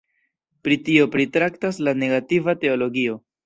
Pri 0.67 0.77
tio 0.87 1.05
pritraktas 1.17 1.81
la 1.89 1.95
negativa 2.07 2.61
teologio. 2.67 3.25